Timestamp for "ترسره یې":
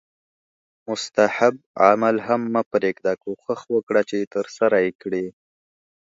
4.35-4.91